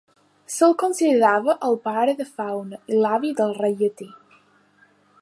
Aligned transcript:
Se'l 0.53 0.71
considerava 0.83 1.55
el 1.69 1.77
pare 1.85 2.17
de 2.23 2.27
Faune 2.39 2.83
i 2.95 3.05
l'avi 3.05 3.35
del 3.43 3.57
rei 3.63 3.81
Llatí. 3.83 4.13